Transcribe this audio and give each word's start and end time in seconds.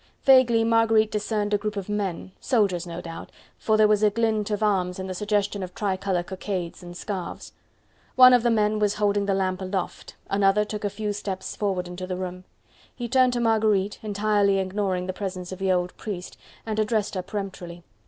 Vaguely 0.23 0.63
Marguerite 0.63 1.11
discerned 1.11 1.53
a 1.53 1.59
group 1.59 1.75
of 1.77 1.87
men, 1.87 2.31
soldiers 2.39 2.87
no 2.87 3.01
doubt, 3.01 3.31
for 3.59 3.77
there 3.77 3.87
was 3.87 4.01
a 4.01 4.09
glint 4.09 4.49
of 4.49 4.63
arms 4.63 4.97
and 4.97 5.07
the 5.07 5.13
suggestion 5.13 5.61
of 5.61 5.75
tricolour 5.75 6.23
cockades 6.23 6.81
and 6.81 6.97
scarves. 6.97 7.53
One 8.15 8.33
of 8.33 8.41
the 8.41 8.49
men 8.49 8.79
was 8.79 8.95
holding 8.95 9.27
the 9.27 9.35
lamp 9.35 9.61
aloft, 9.61 10.15
another 10.27 10.65
took 10.65 10.83
a 10.83 10.89
few 10.89 11.13
steps 11.13 11.55
forward 11.55 11.87
into 11.87 12.07
the 12.07 12.17
room. 12.17 12.45
He 12.95 13.07
turned 13.07 13.33
to 13.33 13.39
Marguerite, 13.39 13.99
entirely 14.01 14.57
ignoring 14.57 15.05
the 15.05 15.13
presence 15.13 15.51
of 15.51 15.59
the 15.59 15.71
old 15.71 15.95
priest, 15.97 16.35
and 16.65 16.79
addressed 16.79 17.13
her 17.13 17.21
peremptorily. 17.21 17.83